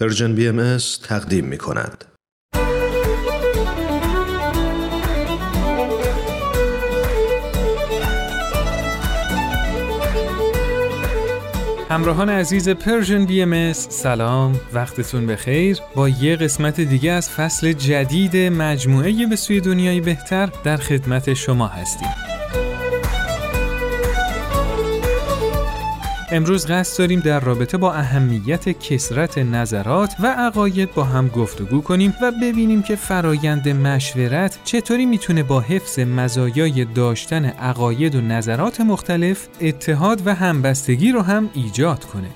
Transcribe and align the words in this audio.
Persian 0.00 0.34
BMS 0.34 0.76
تقدیم 1.02 1.44
می 1.44 1.58
کند. 1.58 2.04
همراهان 11.90 12.28
عزیز 12.28 12.68
Persian 12.68 13.26
BMS 13.26 13.72
سلام. 13.72 14.60
وقتتون 14.72 15.26
بخیر. 15.26 15.78
با 15.94 16.08
یه 16.08 16.36
قسمت 16.36 16.80
دیگه 16.80 17.10
از 17.10 17.30
فصل 17.30 17.72
جدید 17.72 18.36
مجموعه 18.36 19.26
به 19.26 19.36
سوی 19.36 19.60
دنیای 19.60 20.00
بهتر 20.00 20.48
در 20.64 20.76
خدمت 20.76 21.34
شما 21.34 21.66
هستیم. 21.66 22.27
امروز 26.30 26.66
قصد 26.66 26.98
داریم 26.98 27.20
در 27.20 27.40
رابطه 27.40 27.78
با 27.78 27.92
اهمیت 27.92 28.68
کسرت 28.68 29.38
نظرات 29.38 30.14
و 30.20 30.26
عقاید 30.26 30.94
با 30.94 31.04
هم 31.04 31.28
گفتگو 31.28 31.80
کنیم 31.80 32.14
و 32.22 32.32
ببینیم 32.42 32.82
که 32.82 32.96
فرایند 32.96 33.68
مشورت 33.68 34.58
چطوری 34.64 35.06
می‌تونه 35.06 35.42
با 35.42 35.60
حفظ 35.60 35.98
مزایای 35.98 36.84
داشتن 36.84 37.44
عقاید 37.44 38.14
و 38.14 38.20
نظرات 38.20 38.80
مختلف 38.80 39.48
اتحاد 39.60 40.26
و 40.26 40.34
همبستگی 40.34 41.12
رو 41.12 41.22
هم 41.22 41.50
ایجاد 41.54 42.04
کنه. 42.04 42.28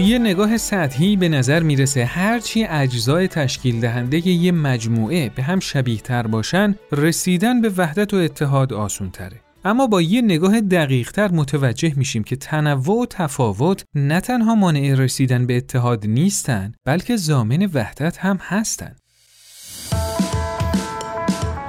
تو 0.00 0.06
یه 0.06 0.18
نگاه 0.18 0.56
سطحی 0.56 1.16
به 1.16 1.28
نظر 1.28 1.62
می‌رسه 1.62 2.04
هرچی 2.04 2.64
اجزای 2.64 3.28
تشکیل 3.28 3.80
دهنده 3.80 4.28
یه 4.28 4.52
مجموعه 4.52 5.28
به 5.28 5.42
هم 5.42 5.60
شبیه 5.60 6.00
تر 6.00 6.26
باشن 6.26 6.74
رسیدن 6.92 7.60
به 7.60 7.72
وحدت 7.76 8.14
و 8.14 8.16
اتحاد 8.16 8.72
آسون 8.72 9.10
تره. 9.10 9.40
اما 9.64 9.86
با 9.86 10.02
یه 10.02 10.22
نگاه 10.22 10.60
دقیق 10.60 11.10
تر 11.10 11.30
متوجه 11.32 11.92
میشیم 11.96 12.24
که 12.24 12.36
تنوع 12.36 13.02
و 13.02 13.06
تفاوت 13.10 13.84
نه 13.94 14.20
تنها 14.20 14.54
مانع 14.54 14.94
رسیدن 14.94 15.46
به 15.46 15.56
اتحاد 15.56 16.06
نیستن 16.06 16.72
بلکه 16.84 17.16
زامن 17.16 17.70
وحدت 17.74 18.18
هم 18.18 18.38
هستن. 18.42 18.96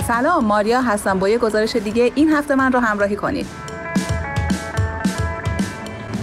سلام 0.08 0.46
ماریا 0.46 0.82
هستم 0.82 1.20
با 1.20 1.30
یه 1.30 1.38
گزارش 1.38 1.76
دیگه 1.76 2.12
این 2.16 2.30
هفته 2.30 2.56
من 2.56 2.72
رو 2.72 2.80
همراهی 2.80 3.16
کنید. 3.16 3.71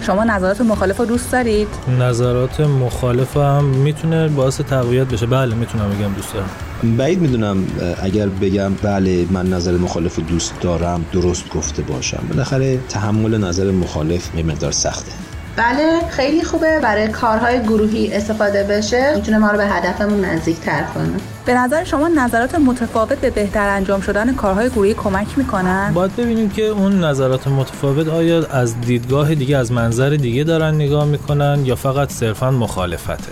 شما 0.09 0.23
نظرات 0.23 0.61
مخالف 0.61 0.97
رو 0.97 1.05
دوست 1.05 1.31
دارید؟ 1.31 1.67
نظرات 1.99 2.59
مخالف 2.61 3.37
هم 3.37 3.65
می‌تونه 3.65 4.27
باعث 4.27 4.61
تقویت 4.61 5.07
بشه. 5.07 5.25
بله 5.25 5.55
می‌تونم 5.55 5.89
بگم 5.89 6.13
دوست 6.13 6.33
دارم. 6.33 6.49
بعید 6.97 7.21
می‌دونم 7.21 7.67
اگر 8.01 8.27
بگم 8.27 8.73
بله 8.73 9.25
من 9.31 9.49
نظر 9.49 9.71
مخالف 9.71 10.15
رو 10.15 10.23
دوست 10.23 10.53
دارم 10.61 11.05
درست 11.11 11.49
گفته 11.49 11.81
باشم. 11.81 12.23
بالاخره 12.29 12.79
تحمل 12.89 13.37
نظر 13.37 13.71
مخالف 13.71 14.35
یه 14.35 14.43
مقدار 14.43 14.71
سخته. 14.71 15.11
بله 15.55 15.99
خیلی 16.09 16.43
خوبه. 16.43 16.79
برای 16.79 17.07
کارهای 17.07 17.63
گروهی 17.63 18.13
استفاده 18.13 18.63
بشه. 18.63 19.15
می‌تونه 19.15 19.37
ما 19.37 19.51
رو 19.51 19.57
به 19.57 19.65
هدفمون 19.65 20.25
نزدیک 20.25 20.59
تر 20.59 20.83
کنه. 20.83 21.09
به 21.45 21.53
نظر 21.53 21.83
شما 21.83 22.07
نظرات 22.07 22.55
متفاوت 22.55 23.17
به 23.17 23.29
بهتر 23.29 23.69
انجام 23.69 24.01
شدن 24.01 24.33
کارهای 24.33 24.69
گروهی 24.69 24.93
کمک 24.93 25.37
می‌کنن؟ 25.37 25.91
باید 25.93 26.15
ببینیم 26.15 26.49
که 26.49 26.63
اون 26.63 27.03
نظرات 27.03 27.47
متفاوت 27.47 28.07
آیا 28.07 28.45
از 28.45 28.81
دیدگاه 28.81 29.35
دیگه 29.35 29.57
از 29.57 29.71
منظر 29.71 30.09
دیگه 30.09 30.43
دارن 30.43 30.75
نگاه 30.75 31.05
می‌کنن 31.05 31.61
یا 31.65 31.75
فقط 31.75 32.09
صرفا 32.09 32.51
مخالفته؟ 32.51 33.31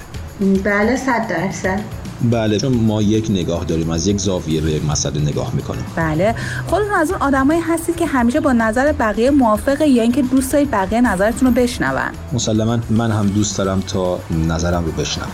بله 0.63 0.95
صد 0.95 1.27
درصد. 1.27 1.79
بله 2.21 2.59
چون 2.59 2.73
ما 2.73 3.01
یک 3.01 3.27
نگاه 3.31 3.65
داریم 3.65 3.89
از 3.89 4.07
یک 4.07 4.17
زاویه 4.17 4.61
به 4.61 4.71
یک 4.71 4.85
مسئله 4.85 5.21
نگاه 5.21 5.53
می‌کنیم. 5.53 5.85
بله. 5.95 6.35
خودتون 6.67 6.93
از 6.93 7.11
اون 7.11 7.21
آدمایی 7.21 7.59
هستید 7.59 7.95
که 7.95 8.05
همیشه 8.05 8.39
با 8.39 8.53
نظر 8.53 8.91
بقیه 8.91 9.31
موافقه 9.31 9.87
یا 9.87 10.03
اینکه 10.03 10.21
دوست 10.21 10.53
دارید 10.53 10.71
بقیه 10.71 11.01
نظرتون 11.01 11.47
رو 11.47 11.53
بشنون. 11.53 12.01
مسلما 12.33 12.79
من 12.89 13.11
هم 13.11 13.27
دوست 13.27 13.57
دارم 13.57 13.81
تا 13.81 14.19
نظرم 14.47 14.85
رو 14.85 14.91
بشنون. 14.91 15.27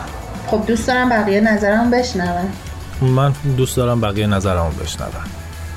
خب 0.48 0.66
دوست 0.68 0.88
دارم 0.88 1.10
بقیه 1.10 1.42
نظرم 1.42 1.92
بشنون. 1.92 2.46
من 3.02 3.34
دوست 3.58 3.78
دارم 3.78 4.02
بقیه 4.02 4.28
نظرمو 4.28 4.70
بشنون. 4.70 5.10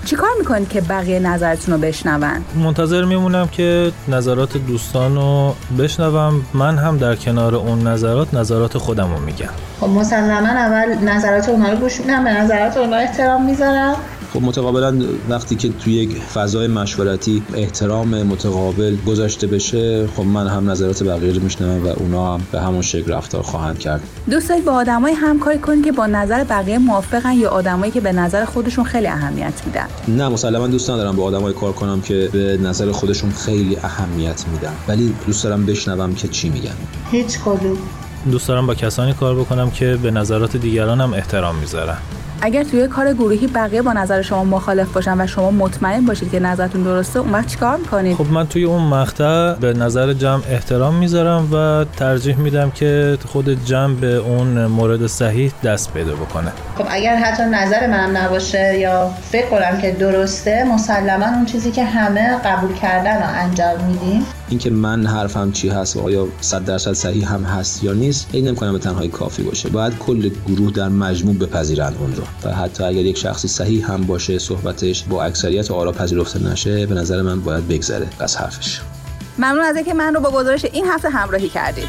چیکار 0.06 0.30
می‌کنید 0.38 0.68
که 0.68 0.80
بقیه 0.80 1.18
نظرتون 1.18 1.74
رو 1.74 1.80
بشنون؟ 1.80 2.44
منتظر 2.54 3.04
میمونم 3.04 3.48
که 3.48 3.92
نظرات 4.08 4.56
دوستان 4.56 5.14
رو 5.14 5.54
بشنوم. 5.78 6.42
من 6.54 6.78
هم 6.78 6.98
در 6.98 7.16
کنار 7.16 7.54
اون 7.54 7.86
نظرات 7.86 8.34
نظرات 8.34 8.78
خودم 8.78 9.14
رو 9.14 9.20
میگم. 9.20 9.48
خب 9.80 9.88
مسلما 9.88 10.48
اول 10.48 10.94
نظرات 11.04 11.48
اونها 11.48 11.70
رو 11.70 11.76
گوش 11.76 12.00
میدم 12.00 12.24
به 12.24 12.30
نظرات 12.30 12.76
اونها 12.76 12.98
احترام 12.98 13.44
می‌ذارم. 13.44 13.94
خب 14.36 14.42
متقابلا 14.42 14.98
وقتی 15.28 15.56
که 15.56 15.68
توی 15.68 15.92
یک 15.92 16.22
فضای 16.22 16.66
مشورتی 16.66 17.42
احترام 17.54 18.22
متقابل 18.22 18.96
گذاشته 19.06 19.46
بشه 19.46 20.06
خب 20.06 20.22
من 20.22 20.48
هم 20.48 20.70
نظرات 20.70 21.02
بقیه 21.02 21.32
رو 21.32 21.42
میشنوم 21.42 21.86
و 21.86 21.88
اونا 21.88 22.34
هم 22.34 22.40
به 22.52 22.60
همون 22.60 22.82
شکل 22.82 23.12
رفتار 23.12 23.42
خواهند 23.42 23.78
کرد. 23.78 24.00
دوست 24.30 24.48
دارید 24.48 24.64
با 24.64 24.72
آدمای 24.72 25.12
همکاری 25.12 25.58
کنید 25.58 25.84
که 25.84 25.92
با 25.92 26.06
نظر 26.06 26.44
بقیه 26.44 26.78
موافقن 26.78 27.32
یا 27.32 27.50
آدمایی 27.50 27.92
که 27.92 28.00
به 28.00 28.12
نظر 28.12 28.44
خودشون 28.44 28.84
خیلی 28.84 29.06
اهمیت 29.06 29.62
میدن. 29.66 29.86
نه 30.08 30.28
مسلما 30.28 30.66
دوست 30.66 30.90
ندارم 30.90 31.16
با 31.16 31.24
آدمای 31.24 31.52
کار 31.52 31.72
کنم 31.72 32.00
که 32.00 32.28
به 32.32 32.58
نظر 32.62 32.92
خودشون 32.92 33.30
خیلی 33.30 33.76
اهمیت 33.76 34.44
میدن. 34.52 34.72
ولی 34.88 35.14
دوست 35.26 35.44
دارم 35.44 35.66
بشنوم 35.66 36.14
که 36.14 36.28
چی 36.28 36.48
میگن. 36.48 36.74
هیچ 37.10 37.38
کدوم. 37.44 37.78
دوست 38.30 38.48
دارم 38.48 38.66
با 38.66 38.74
کسانی 38.74 39.12
کار 39.12 39.34
بکنم 39.34 39.70
که 39.70 39.98
به 40.02 40.10
نظرات 40.10 40.56
دیگران 40.56 41.00
هم 41.00 41.12
احترام 41.12 41.56
می‌ذارن. 41.56 41.96
اگر 42.40 42.64
توی 42.64 42.88
کار 42.88 43.12
گروهی 43.12 43.46
بقیه 43.46 43.82
با 43.82 43.92
نظر 43.92 44.22
شما 44.22 44.44
مخالف 44.44 44.92
باشن 44.92 45.20
و 45.20 45.26
شما 45.26 45.50
مطمئن 45.50 46.06
باشید 46.06 46.30
که 46.30 46.40
نظرتون 46.40 46.82
درسته 46.82 47.18
اون 47.18 47.32
وقت 47.32 47.46
چیکار 47.46 47.76
می‌کنید؟ 47.76 48.16
خب 48.16 48.30
من 48.30 48.46
توی 48.46 48.64
اون 48.64 48.82
مقطع 48.82 49.54
به 49.54 49.72
نظر 49.72 50.12
جمع 50.12 50.42
احترام 50.50 50.94
می‌ذارم 50.94 51.48
و 51.52 51.84
ترجیح 51.96 52.36
میدم 52.36 52.70
که 52.70 53.18
خود 53.26 53.64
جمع 53.64 53.94
به 53.94 54.14
اون 54.16 54.66
مورد 54.66 55.06
صحیح 55.06 55.52
دست 55.64 55.92
پیدا 55.92 56.14
بکنه. 56.14 56.52
خب 56.78 56.84
اگر 56.90 57.16
حتی 57.16 57.42
نظر 57.42 57.86
من 57.86 58.16
نباشه 58.16 58.78
یا 58.78 59.10
فکر 59.30 59.50
کنم 59.50 59.80
که 59.80 59.92
درسته 59.92 60.64
مسلما 60.64 61.26
اون 61.26 61.46
چیزی 61.46 61.70
که 61.70 61.84
همه 61.84 62.38
قبول 62.44 62.74
کردن 62.74 63.16
رو 63.16 63.28
انجام 63.28 63.84
میدیم. 63.84 64.26
اینکه 64.48 64.70
من 64.70 65.06
حرفم 65.06 65.52
چی 65.52 65.68
هست 65.68 65.96
و 65.96 66.00
آیا 66.00 66.26
100 66.40 66.64
درصد 66.64 66.92
صحیح 66.92 67.32
هم 67.32 67.44
هست 67.44 67.84
یا 67.84 67.92
نیست 67.92 68.28
این 68.32 68.48
نمی‌کنم 68.48 68.72
به 68.72 68.78
تنهایی 68.78 69.08
کافی 69.08 69.42
باشه. 69.42 69.68
باید 69.68 69.98
کل 69.98 70.30
گروه 70.48 70.72
در 70.72 70.88
مجموع 70.88 71.34
بپذیرند 71.34 71.96
اون 72.00 72.12
رو. 72.16 72.22
و 72.44 72.54
حتی 72.54 72.84
اگر 72.84 73.00
یک 73.00 73.18
شخصی 73.18 73.48
صحیح 73.48 73.92
هم 73.92 74.02
باشه 74.02 74.38
صحبتش 74.38 75.04
با 75.04 75.24
اکثریت 75.24 75.70
آرا 75.70 75.92
پذیرفته 75.92 76.52
نشه 76.52 76.86
به 76.86 76.94
نظر 76.94 77.22
من 77.22 77.40
باید 77.40 77.68
بگذره 77.68 78.06
از 78.20 78.36
حرفش 78.36 78.80
ممنون 79.38 79.64
از 79.64 79.76
اینکه 79.76 79.94
من 79.94 80.14
رو 80.14 80.20
با 80.20 80.30
گزارش 80.30 80.64
این 80.64 80.86
هفته 80.86 81.08
همراهی 81.08 81.48
کردید 81.48 81.88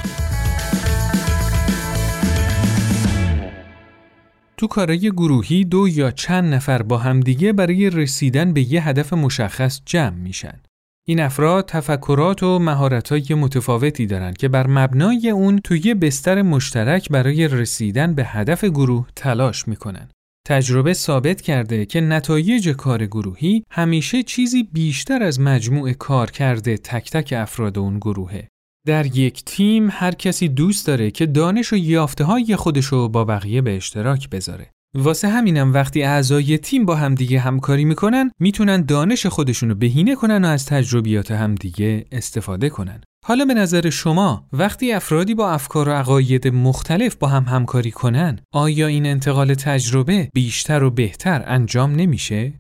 تو 4.58 4.68
کارای 4.68 5.12
گروهی 5.12 5.66
دو 5.66 5.88
یا 5.88 6.12
چند 6.12 6.54
نفر 6.54 6.81
با 6.81 6.98
همدیگه 6.98 7.54
برای 7.54 7.90
رسیدن 7.90 8.54
به 8.54 8.74
یه 8.74 8.88
هدف 8.88 9.14
مشخص 9.14 9.81
جمع 9.86 10.16
میشن. 10.16 10.59
این 11.08 11.19
افراد 11.19 11.66
تفکرات 11.66 12.44
و 12.44 12.59
مهارت‌های 12.59 13.34
متفاوتی 13.34 14.06
دارند 14.06 14.38
که 14.38 14.48
بر 14.48 14.68
مبنای 14.68 15.30
اون 15.30 15.59
توی 15.59 15.94
بستر 15.94 16.42
مشترک 16.42 17.09
برای 17.09 17.48
رسیدن 17.48 18.14
به 18.14 18.25
هدف 18.25 18.64
گروه 18.64 19.08
تلاش 19.16 19.68
می‌کنن. 19.68 20.09
تجربه 20.50 20.94
ثابت 20.94 21.41
کرده 21.41 21.85
که 21.85 22.02
نتایج 22.02 22.69
کار 22.69 23.06
گروهی 23.06 23.63
همیشه 23.72 24.24
چیزی 24.24 24.63
بیشتر 24.63 25.24
از 25.24 25.40
مجموع 25.40 25.94
کار 25.94 26.31
کرده 26.31 26.78
تک 26.78 27.12
تک 27.12 27.34
افراد 27.38 27.78
اون 27.78 27.97
گروهه. 27.97 28.47
در 28.86 29.18
یک 29.18 29.46
تیم 29.46 29.88
هر 29.91 30.12
کسی 30.12 30.47
دوست 30.47 30.88
داره 30.88 31.12
که 31.12 31.25
دانش 31.25 31.74
و 31.74 31.75
یافته 31.75 32.24
های 32.24 32.56
خودشو 32.56 33.10
با 33.10 33.25
بقیه 33.25 33.62
به 33.62 33.75
اشتراک 33.75 34.30
بذاره. 34.30 34.72
واسه 35.00 35.28
همینم 35.28 35.74
وقتی 35.74 36.04
اعضای 36.04 36.58
تیم 36.58 36.86
با 36.86 36.96
همدیگه 36.96 37.40
همکاری 37.40 37.86
می‌کنن 37.86 38.32
می‌تونن 38.40 38.82
دانش 38.82 39.26
خودشونو 39.26 39.76
بهینه 39.76 40.16
کنن 40.16 40.46
و 40.46 40.48
از 40.48 40.66
تجربیات 40.66 41.32
همدیگه 41.32 42.06
استفاده 42.12 42.70
کنن. 42.70 43.02
حالا 43.26 43.46
به 43.46 43.54
نظر 43.54 43.90
شما 43.90 44.48
وقتی 44.54 44.92
افرادی 44.92 45.36
با 45.36 45.52
افکار 45.52 45.90
و 45.90 45.92
عقاید 45.92 46.48
مختلف 46.48 47.16
با 47.16 47.28
هم 47.28 47.44
همکاری 47.44 47.92
کنن 47.92 48.40
آیا 48.54 48.88
این 48.88 49.06
انتقال 49.06 49.54
تجربه 49.54 50.30
بیشتر 50.34 50.84
و 50.84 50.92
بهتر 50.92 51.44
انجام 51.48 51.92
نمیشه؟ 51.92 52.54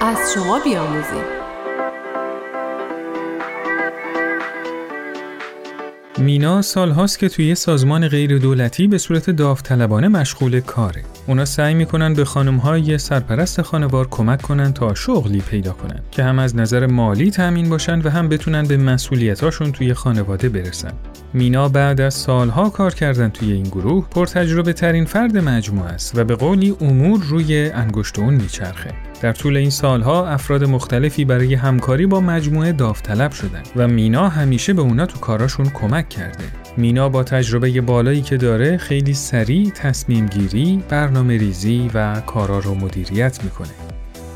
از 0.00 0.18
شما 0.34 0.60
بیاموزیم 0.64 1.43
مینا 6.18 6.62
سالهاست 6.62 7.18
که 7.18 7.28
توی 7.28 7.54
سازمان 7.54 8.08
غیر 8.08 8.38
دولتی 8.38 8.86
به 8.86 8.98
صورت 8.98 9.30
داوطلبانه 9.30 10.08
مشغول 10.08 10.60
کاره. 10.60 11.02
اونا 11.26 11.44
سعی 11.44 11.74
می‌کنن 11.74 12.14
به 12.14 12.24
خانمهای 12.24 12.98
سرپرست 12.98 13.62
خانوار 13.62 14.08
کمک 14.08 14.42
کنن 14.42 14.72
تا 14.72 14.94
شغلی 14.94 15.40
پیدا 15.40 15.72
کنن 15.72 16.00
که 16.10 16.22
هم 16.22 16.38
از 16.38 16.56
نظر 16.56 16.86
مالی 16.86 17.30
تأمین 17.30 17.68
باشن 17.68 18.02
و 18.02 18.08
هم 18.08 18.28
بتونن 18.28 18.62
به 18.62 18.76
مسئولیتاشون 18.76 19.72
توی 19.72 19.94
خانواده 19.94 20.48
برسن. 20.48 20.92
مینا 21.32 21.68
بعد 21.68 22.00
از 22.00 22.14
سالها 22.14 22.70
کار 22.70 22.94
کردن 22.94 23.28
توی 23.28 23.52
این 23.52 23.64
گروه 23.66 24.08
پرتجربه 24.10 24.72
ترین 24.72 25.04
فرد 25.04 25.38
مجموعه 25.38 25.90
است 25.90 26.18
و 26.18 26.24
به 26.24 26.34
قولی 26.34 26.76
امور 26.80 27.22
روی 27.22 27.70
انگشت 27.70 28.18
اون 28.18 28.34
میچرخه. 28.34 28.94
در 29.24 29.32
طول 29.32 29.56
این 29.56 29.70
سالها 29.70 30.28
افراد 30.28 30.64
مختلفی 30.64 31.24
برای 31.24 31.54
همکاری 31.54 32.06
با 32.06 32.20
مجموعه 32.20 32.72
داوطلب 32.72 33.32
شدن 33.32 33.62
و 33.76 33.88
مینا 33.88 34.28
همیشه 34.28 34.72
به 34.72 34.82
اونا 34.82 35.06
تو 35.06 35.18
کاراشون 35.18 35.66
کمک 35.70 36.08
کرده. 36.08 36.44
مینا 36.76 37.08
با 37.08 37.22
تجربه 37.22 37.80
بالایی 37.80 38.22
که 38.22 38.36
داره 38.36 38.76
خیلی 38.76 39.14
سریع 39.14 39.70
تصمیم 39.70 40.26
گیری، 40.26 40.82
برنامه 40.88 41.38
ریزی 41.38 41.90
و 41.94 42.20
کارا 42.20 42.58
رو 42.58 42.74
مدیریت 42.74 43.44
می‌کنه. 43.44 43.68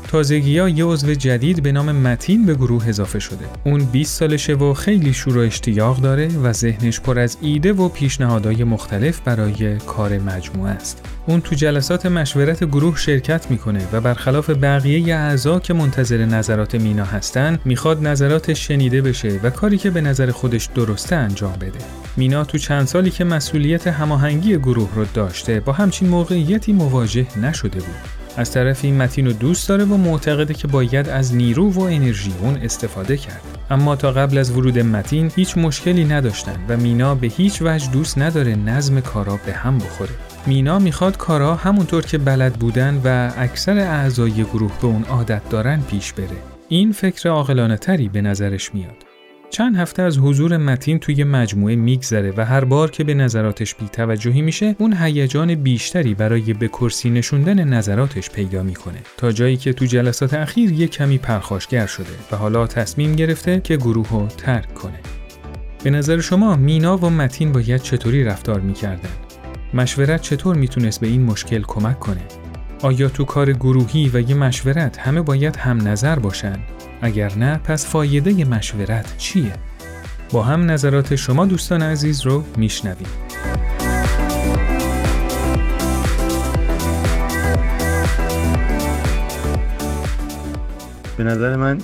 تازگی 0.09 0.57
ها 0.57 0.69
یه 0.69 0.85
عضو 0.85 1.13
جدید 1.13 1.63
به 1.63 1.71
نام 1.71 1.91
متین 1.91 2.45
به 2.45 2.55
گروه 2.55 2.87
اضافه 2.87 3.19
شده. 3.19 3.45
اون 3.63 3.83
20 3.83 4.19
سالشه 4.19 4.53
و 4.53 4.73
خیلی 4.73 5.13
شور 5.13 5.37
و 5.37 5.41
اشتیاق 5.41 6.01
داره 6.01 6.27
و 6.27 6.53
ذهنش 6.53 6.99
پر 6.99 7.19
از 7.19 7.37
ایده 7.41 7.73
و 7.73 7.89
پیشنهادهای 7.89 8.63
مختلف 8.63 9.19
برای 9.19 9.77
کار 9.77 10.17
مجموعه 10.17 10.71
است. 10.71 11.05
اون 11.27 11.41
تو 11.41 11.55
جلسات 11.55 12.05
مشورت 12.05 12.63
گروه 12.63 12.97
شرکت 12.97 13.51
می‌کنه 13.51 13.87
و 13.91 14.01
برخلاف 14.01 14.49
بقیه 14.49 15.15
اعضا 15.15 15.59
که 15.59 15.73
منتظر 15.73 16.25
نظرات 16.25 16.75
مینا 16.75 17.05
هستن 17.05 17.59
می‌خواد 17.65 18.07
نظراتش 18.07 18.67
شنیده 18.67 19.01
بشه 19.01 19.39
و 19.43 19.49
کاری 19.49 19.77
که 19.77 19.89
به 19.89 20.01
نظر 20.01 20.31
خودش 20.31 20.69
درسته 20.75 21.15
انجام 21.15 21.53
بده. 21.53 21.79
مینا 22.17 22.43
تو 22.43 22.57
چند 22.57 22.87
سالی 22.87 23.09
که 23.09 23.23
مسئولیت 23.23 23.87
هماهنگی 23.87 24.57
گروه 24.57 24.89
رو 24.95 25.05
داشته 25.13 25.59
با 25.59 25.73
همچین 25.73 26.09
موقعیتی 26.09 26.73
مواجه 26.73 27.27
نشده 27.41 27.79
بود. 27.79 28.18
از 28.39 28.51
طرف 28.51 28.85
این 28.85 28.97
متین 28.97 29.25
رو 29.25 29.33
دوست 29.33 29.69
داره 29.69 29.85
و 29.85 29.97
معتقده 29.97 30.53
که 30.53 30.67
باید 30.67 31.09
از 31.09 31.35
نیرو 31.35 31.71
و 31.71 31.79
انرژی 31.79 32.33
اون 32.41 32.57
استفاده 32.57 33.17
کرد. 33.17 33.41
اما 33.69 33.95
تا 33.95 34.11
قبل 34.11 34.37
از 34.37 34.51
ورود 34.51 34.79
متین 34.79 35.31
هیچ 35.35 35.57
مشکلی 35.57 36.05
نداشتن 36.05 36.65
و 36.69 36.77
مینا 36.77 37.15
به 37.15 37.27
هیچ 37.27 37.61
وجه 37.61 37.91
دوست 37.91 38.17
نداره 38.17 38.55
نظم 38.55 39.01
کارا 39.01 39.39
به 39.45 39.53
هم 39.53 39.77
بخوره. 39.77 40.09
مینا 40.45 40.79
می‌خواد 40.79 41.17
کارا 41.17 41.55
همونطور 41.55 42.05
که 42.05 42.17
بلد 42.17 42.53
بودن 42.53 43.01
و 43.05 43.31
اکثر 43.37 43.77
اعضای 43.77 44.43
گروه 44.43 44.71
به 44.81 44.87
اون 44.87 45.03
عادت 45.03 45.49
دارن 45.49 45.81
پیش 45.81 46.13
بره. 46.13 46.37
این 46.69 46.91
فکر 46.91 47.29
عاقلانه 47.29 47.77
تری 47.77 48.09
به 48.09 48.21
نظرش 48.21 48.73
میاد. 48.73 49.08
چند 49.49 49.75
هفته 49.75 50.01
از 50.01 50.17
حضور 50.17 50.57
متین 50.57 50.99
توی 50.99 51.23
مجموعه 51.23 51.75
میگذره 51.75 52.33
و 52.37 52.45
هر 52.45 52.65
بار 52.65 52.91
که 52.91 53.03
به 53.03 53.13
نظراتش 53.13 53.75
بی 53.75 53.85
توجهی 53.85 54.41
میشه 54.41 54.75
اون 54.79 54.93
هیجان 54.93 55.55
بیشتری 55.55 56.13
برای 56.13 56.53
به 56.53 56.67
کرسی 56.67 57.09
نشوندن 57.09 57.63
نظراتش 57.63 58.29
پیدا 58.29 58.63
می‌کنه 58.63 58.97
تا 59.17 59.31
جایی 59.31 59.57
که 59.57 59.73
تو 59.73 59.85
جلسات 59.85 60.33
اخیر 60.33 60.71
یه 60.71 60.87
کمی 60.87 61.17
پرخاشگر 61.17 61.85
شده 61.85 62.13
و 62.31 62.35
حالا 62.35 62.67
تصمیم 62.67 63.15
گرفته 63.15 63.61
که 63.63 63.77
گروه 63.77 64.09
رو 64.09 64.27
ترک 64.27 64.73
کنه 64.73 64.99
به 65.83 65.89
نظر 65.89 66.21
شما 66.21 66.55
مینا 66.55 66.97
و 66.97 67.09
متین 67.09 67.51
باید 67.51 67.81
چطوری 67.81 68.23
رفتار 68.23 68.59
می‌کردن؟ 68.59 69.09
مشورت 69.73 70.21
چطور 70.21 70.55
می‌تونست 70.55 71.01
به 71.01 71.07
این 71.07 71.23
مشکل 71.23 71.61
کمک 71.61 71.99
کنه؟ 71.99 72.21
آیا 72.81 73.09
تو 73.09 73.25
کار 73.25 73.53
گروهی 73.53 74.11
و 74.13 74.29
یه 74.29 74.35
مشورت 74.35 74.97
همه 74.97 75.21
باید 75.21 75.55
هم 75.55 75.87
نظر 75.87 76.19
باشن 76.19 76.59
اگر 77.01 77.35
نه 77.35 77.57
پس 77.57 77.87
فایده 77.87 78.45
مشورت 78.45 79.17
چیه؟ 79.17 79.53
با 80.31 80.43
هم 80.43 80.71
نظرات 80.71 81.15
شما 81.15 81.45
دوستان 81.45 81.81
عزیز 81.81 82.21
رو 82.21 82.43
میشنویم. 82.57 83.07
به 91.19 91.25
نظر 91.25 91.55
من 91.55 91.77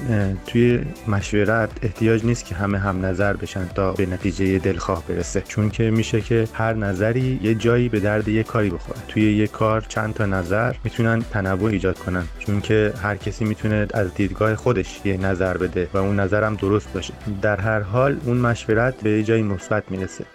توی 0.47 0.81
مشورت 1.07 1.69
احتیاج 1.81 2.25
نیست 2.25 2.45
که 2.45 2.55
همه 2.55 2.77
هم 2.77 3.05
نظر 3.05 3.33
بشن 3.33 3.67
تا 3.67 3.91
به 3.91 4.05
نتیجه 4.05 4.59
دلخواه 4.59 5.03
برسه. 5.07 5.41
چون 5.47 5.69
که 5.69 5.91
میشه 5.91 6.21
که 6.21 6.47
هر 6.53 6.73
نظری 6.73 7.39
یه 7.43 7.55
جایی 7.55 7.89
به 7.89 7.99
درد 7.99 8.27
یه 8.27 8.43
کاری 8.43 8.69
بخوره. 8.69 8.99
توی 9.07 9.33
یه 9.33 9.47
کار 9.47 9.81
چند 9.81 10.13
تا 10.13 10.25
نظر 10.25 10.75
می‌تونن 10.83 11.21
تنوع 11.31 11.71
ایجاد 11.71 11.99
کنن. 11.99 12.23
چون 12.39 12.61
که 12.61 12.93
هر 13.01 13.15
کسی 13.15 13.45
می‌تونه 13.45 13.87
از 13.93 14.13
دیدگاه 14.13 14.55
خودش 14.55 15.01
یه 15.05 15.17
نظر 15.17 15.57
بده 15.57 15.87
و 15.93 15.97
اون 15.97 16.19
نظرم 16.19 16.55
درست 16.55 16.93
باشه. 16.93 17.13
در 17.41 17.61
هر 17.61 17.79
حال 17.79 18.17
اون 18.25 18.37
مشورت 18.37 18.95
به 19.01 19.09
یه 19.09 19.23
جایی 19.23 19.43
مثبت 19.43 19.91
می‌رسه. 19.91 20.25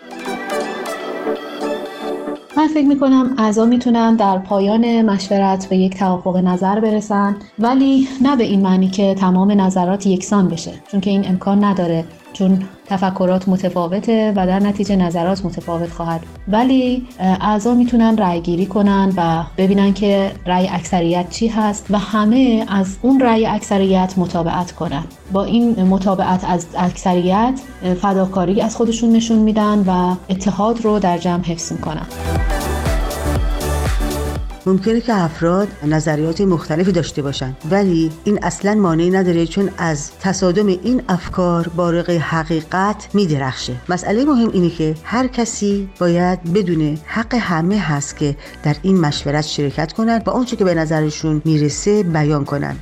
من 2.57 2.69
فکر 2.69 2.87
می‌کنم 2.87 3.35
اعضا 3.39 3.65
می‌تونن 3.65 4.17
در 4.17 4.39
پایان 4.39 5.03
مشورت 5.03 5.69
به 5.69 5.77
یک 5.77 5.99
توافق 5.99 6.37
نظر 6.37 6.81
برسن 6.81 7.37
ولی 7.59 8.09
نه 8.23 8.37
به 8.37 8.45
این 8.45 8.63
معنی 8.63 8.89
که 8.89 9.15
تمام 9.15 9.61
نظرات 9.61 10.07
یکسان 10.07 10.49
بشه 10.49 10.73
چون 10.91 11.01
که 11.01 11.11
این 11.11 11.29
امکان 11.29 11.65
نداره. 11.65 12.05
چون 12.33 12.63
تفکرات 12.91 13.49
متفاوته 13.49 14.33
و 14.37 14.47
در 14.47 14.61
نتیجه 14.61 14.97
نظرات 14.97 15.45
متفاوت 15.45 15.91
خواهد 15.91 16.21
ولی 16.49 17.07
اعضا 17.21 17.75
می‌تونن 17.75 18.19
رأی 18.19 18.41
گیری 18.41 18.67
کنن 18.67 19.13
و 19.17 19.43
ببینن 19.57 19.93
که 19.93 20.33
رأی 20.47 20.69
اکثریت 20.69 21.31
چی 21.31 21.49
هست 21.49 21.87
و 21.91 21.99
همه 21.99 22.67
از 22.69 22.97
اون 23.03 23.21
رأی 23.21 23.47
اکثریت 23.47 24.15
مطابقت 24.17 24.73
کنن. 24.73 25.05
با 25.33 25.45
این 25.45 25.83
مطابقت 25.83 26.45
از 26.49 26.67
اکثریت 26.79 27.61
فداکاری 28.03 28.61
از 28.61 28.77
خودشون 28.77 29.13
نشون 29.13 29.39
میدن 29.39 29.85
و 29.87 30.17
اتحاد 30.29 30.85
رو 30.85 30.99
در 30.99 31.19
جمع 31.19 31.45
حفظ 31.45 31.73
می‌کنن. 31.73 32.07
ممکنه 34.67 35.01
که 35.01 35.15
افراد 35.15 35.69
نظریات 35.87 36.41
مختلفی 36.41 36.93
داشته 36.93 37.23
باشند 37.23 37.57
ولی 37.71 38.11
این 38.25 38.39
اصلا 38.43 38.75
مانعی 38.75 39.11
نداره 39.11 39.47
چون 39.47 39.71
از 39.79 40.11
تصادم 40.21 40.67
این 40.67 41.03
افکار 41.09 41.69
بارق 41.69 42.11
حقیقت 42.11 43.09
میدرخشه. 43.15 43.77
مسئله 43.89 44.25
مهم 44.25 44.51
اینه 44.53 44.71
که 44.71 44.95
هر 45.05 45.27
کسی 45.27 45.89
باید 45.99 46.53
بدونه 46.53 46.99
حق 47.05 47.35
همه 47.35 47.79
هست 47.79 48.17
که 48.17 48.37
در 48.63 48.77
این 48.83 49.01
مشورت 49.01 49.45
شرکت 49.45 49.93
کنند 49.93 50.23
و 50.27 50.31
اونچه 50.31 50.57
که 50.57 50.65
به 50.65 50.75
نظرشون 50.75 51.43
می‌رسه 51.45 52.03
بیان 52.03 52.45
کنند 52.45 52.81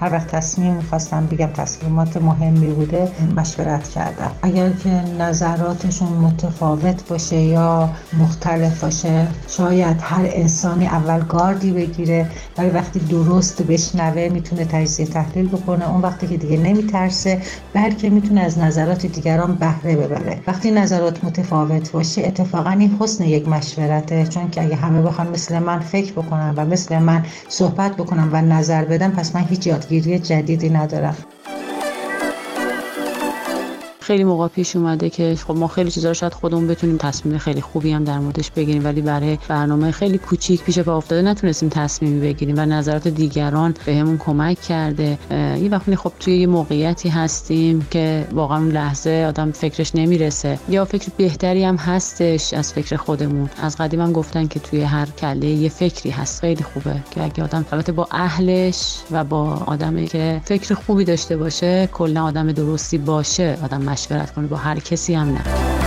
هر 0.00 0.12
وقت 0.12 0.26
تصمیم 0.26 0.74
می‌خواستم 0.74 1.26
بگم 1.26 1.46
تصمیمات 1.46 2.16
مهمی 2.16 2.66
بوده 2.66 3.08
مشورت 3.36 3.88
کردم. 3.88 4.30
اگر 4.42 4.70
که 4.70 4.90
نظراتشون 5.18 6.08
متفاوت 6.08 7.08
باشه 7.08 7.36
یا 7.36 7.90
مختلف 8.18 8.84
باشه 8.84 9.26
شاید 9.48 9.96
هر 10.00 10.28
انسانی 10.32 10.86
اول 10.86 11.20
گاردی 11.20 11.72
بگیره 11.72 12.26
ولی 12.58 12.70
وقتی 12.70 13.00
درست 13.00 13.62
بشنوه 13.62 14.28
می‌تونه 14.28 14.64
تجزیه 14.64 15.06
تحلیل 15.06 15.48
بکنه. 15.48 15.90
اون 15.90 16.00
وقتی 16.00 16.26
که 16.26 16.36
دیگه 16.36 16.56
نمیترسه 16.56 17.42
بلکه 17.74 18.10
می‌تونه 18.10 18.40
از 18.40 18.58
نظرات 18.58 19.06
دیگران 19.06 19.54
بهره 19.54 19.96
ببره. 19.96 20.40
وقتی 20.46 20.70
نظرات 20.70 21.24
متفاوت 21.24 21.92
باشه 21.92 22.22
اتفاقا 22.26 22.70
این 22.70 22.96
حسن 23.00 23.24
یک 23.24 23.48
مشورته. 23.48 24.26
چون 24.26 24.50
که 24.50 24.62
اگه 24.62 24.76
همه 24.76 25.02
بخوان 25.02 25.28
مثل 25.28 25.58
من 25.58 25.80
فکر 25.80 26.12
بکنن 26.12 26.54
و 26.56 26.64
مثل 26.64 26.98
من 26.98 27.24
صحبت 27.48 27.96
بکنن 27.96 28.28
و 28.32 28.40
نظر 28.40 28.84
بدن 28.84 29.10
پس 29.10 29.34
من 29.34 29.44
هیچ 29.44 29.66
یادگیری 29.90 30.18
جدیدی 30.18 30.68
ندارم. 30.70 31.16
خیلی 34.00 34.24
موقع 34.24 34.48
پیش 34.48 34.76
اومده 34.76 35.10
که 35.10 35.34
خب 35.46 35.56
ما 35.56 35.68
خیلی 35.68 35.90
چیزا 35.90 36.08
رو 36.08 36.14
شاید 36.14 36.34
خودمون 36.34 36.66
بتونیم 36.66 36.96
تصمیم 36.96 37.38
خیلی 37.38 37.60
خوبی 37.60 37.92
هم 37.92 38.04
در 38.04 38.18
موردش 38.18 38.50
بگیریم 38.50 38.84
ولی 38.84 39.00
برای 39.00 39.38
برنامه 39.48 39.90
خیلی 39.90 40.18
کوچیک 40.18 40.64
پیش 40.64 40.78
پا 40.78 40.96
افتاده 40.96 41.22
نتونستیم 41.22 41.68
تصمیمی 41.68 42.20
بگیریم 42.20 42.54
و 42.58 42.66
نظرات 42.66 43.08
دیگران 43.08 43.74
بهمون 43.86 44.18
کمک 44.18 44.60
کرده. 44.60 45.18
یه 45.30 45.68
وقتی 45.70 45.96
خب 45.96 46.12
توی 46.20 46.36
یه 46.36 46.46
موقعیتی 46.46 47.08
هستیم 47.08 47.86
که 47.90 48.26
واقعا 48.32 48.58
اون 48.58 48.68
لحظه 48.68 49.24
آدم 49.28 49.52
فکرش 49.52 49.94
نمی‌رسه. 49.94 50.58
یا 50.68 50.84
فکر 50.84 51.08
بهتری 51.16 51.64
هم 51.64 51.76
هستش 51.76 52.54
از 52.54 52.72
فکر 52.72 52.96
خودمون. 52.96 53.50
از 53.62 53.76
قدیم 53.76 54.00
هم 54.00 54.12
گفتن 54.12 54.46
که 54.46 54.60
توی 54.60 54.82
هر 54.82 55.06
کله 55.06 55.46
یه 55.46 55.68
فکری 55.68 56.10
هست. 56.10 56.40
خیلی 56.40 56.64
خوبه 56.64 56.96
که 57.10 57.24
اگه 57.24 57.44
آدم 57.44 57.66
البته 57.72 57.92
با 57.92 58.08
اهلش 58.10 58.96
و 59.10 59.24
با 59.24 59.62
آدمی 59.66 60.06
که 60.06 60.40
فکر 60.44 60.74
خوبی 60.74 61.04
داشته 61.04 61.36
باشه 61.36 61.88
کلا 61.92 62.24
آدم 62.24 62.52
درستی 62.52 62.98
باشه 62.98 63.58
آدم 63.64 63.89
مشورت 63.90 64.34
کنه 64.34 64.46
با 64.46 64.56
هر 64.56 64.78
کسی 64.78 65.14
هم 65.14 65.28
نه. 65.28 65.79